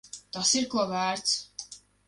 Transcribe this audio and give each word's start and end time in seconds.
Tas 0.37 0.53
ir 0.61 0.65
ko 0.71 0.87
vērts. 0.93 1.79